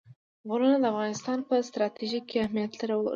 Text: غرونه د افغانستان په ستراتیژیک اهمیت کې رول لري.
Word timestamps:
غرونه 0.49 0.77
د 0.79 0.85
افغانستان 0.93 1.37
په 1.47 1.53
ستراتیژیک 1.67 2.25
اهمیت 2.43 2.71
کې 2.79 2.85
رول 2.89 3.01
لري. 3.03 3.09